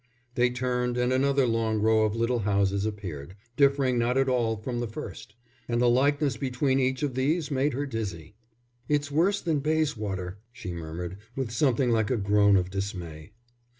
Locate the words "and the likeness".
5.67-6.37